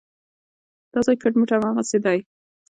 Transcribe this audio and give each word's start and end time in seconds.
دا 0.91 0.99
ځای 1.05 1.15
کټ 1.21 1.33
مټ 1.39 1.49
هماغسې 1.53 1.97
دی. 2.05 2.19